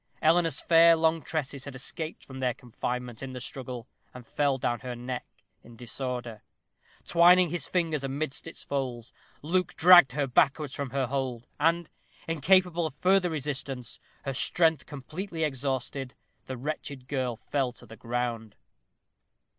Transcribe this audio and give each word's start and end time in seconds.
Eleanor's 0.19 0.59
fair 0.61 0.95
long 0.95 1.21
tresses 1.21 1.65
had 1.65 1.75
escaped 1.75 2.25
from 2.25 2.39
their 2.39 2.55
confinement 2.55 3.21
in 3.21 3.33
the 3.33 3.39
struggle, 3.39 3.85
and 4.15 4.25
fell 4.25 4.57
down 4.57 4.79
her 4.79 4.95
neck 4.95 5.27
in 5.63 5.75
disorder. 5.75 6.41
Twining 7.05 7.51
his 7.51 7.67
fingers 7.67 8.03
amidst 8.03 8.47
its 8.47 8.63
folds, 8.63 9.13
Luke 9.43 9.75
dragged 9.75 10.13
her 10.13 10.25
backwards 10.25 10.73
from 10.73 10.89
her 10.89 11.05
hold, 11.05 11.45
and, 11.59 11.87
incapable 12.27 12.87
of 12.87 12.95
further 12.95 13.29
resistance, 13.29 13.99
her 14.25 14.33
strength 14.33 14.87
completely 14.87 15.43
exhausted, 15.43 16.15
the 16.47 16.57
wretched 16.57 17.07
girl 17.07 17.35
fell 17.35 17.71
to 17.73 17.85
the 17.85 17.95
ground. 17.95 18.55